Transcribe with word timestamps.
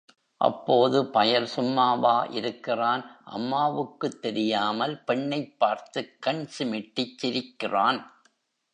அப்போது 0.41 1.05
பயல் 1.05 1.45
சும்மாவா 1.45 2.27
இருக்கிறான் 2.31 3.03
அம்மாவுக்குத் 3.29 4.21
தெரியாமல் 4.21 5.03
பெண்ணைப் 5.03 5.59
பார்த்துக் 5.59 6.15
கண் 6.19 6.47
சிமிட்டிச் 6.59 7.17
சிரிக்கிறான். 7.17 8.01